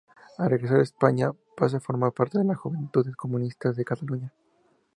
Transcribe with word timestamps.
Al 0.39 0.49
regresar 0.49 0.79
a 0.79 0.81
España, 0.81 1.31
pasó 1.55 1.77
a 1.77 1.79
formar 1.79 2.11
parte 2.11 2.39
de 2.39 2.43
las 2.43 2.57
Juventudes 2.57 3.15
Comunistas 3.15 3.75
de 3.75 3.85
Cataluña. 3.85 4.33